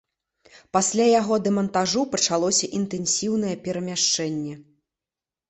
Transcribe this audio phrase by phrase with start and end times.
[0.77, 4.59] Пасля яго дэмантажу пачалося інтэнсіўнае перамяшчэнне.